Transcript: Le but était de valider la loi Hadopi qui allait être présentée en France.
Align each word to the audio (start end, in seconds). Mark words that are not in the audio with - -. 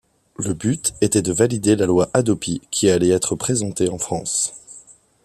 Le 0.39 0.55
but 0.55 0.95
était 1.01 1.21
de 1.21 1.31
valider 1.31 1.75
la 1.75 1.85
loi 1.85 2.09
Hadopi 2.15 2.63
qui 2.71 2.89
allait 2.89 3.09
être 3.09 3.35
présentée 3.35 3.87
en 3.89 3.99
France. 3.99 4.55